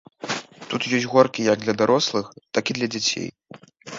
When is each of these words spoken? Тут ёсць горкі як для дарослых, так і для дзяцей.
Тут 0.71 0.81
ёсць 0.99 1.05
горкі 1.11 1.45
як 1.53 1.57
для 1.67 1.75
дарослых, 1.83 2.25
так 2.59 2.65
і 2.75 2.79
для 2.79 2.87
дзяцей. 2.95 3.29